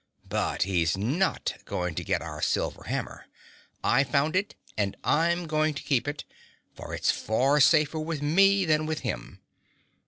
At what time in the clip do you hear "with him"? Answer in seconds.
8.87-9.41